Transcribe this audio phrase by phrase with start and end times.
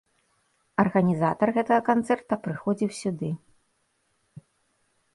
[0.83, 3.33] Арганізатар гэтага канцэрта прыходзіў сюды.